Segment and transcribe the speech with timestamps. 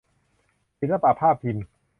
[0.79, 1.65] ศิลปะภาพพิมพ์